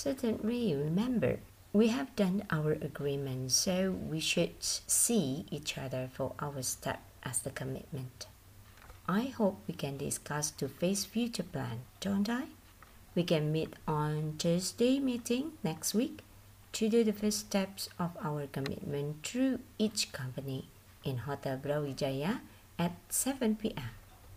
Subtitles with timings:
[0.00, 1.40] Certainly, remember,
[1.74, 7.40] we have done our agreement, so we should see each other for our step as
[7.40, 8.26] the commitment.
[9.06, 12.44] I hope we can discuss to face future plan, don't I?
[13.14, 16.24] We can meet on Thursday meeting next week
[16.80, 20.68] to do the first steps of our commitment through each company
[21.04, 22.40] in Hotel Brawijaya
[22.78, 23.99] at 7 p.m.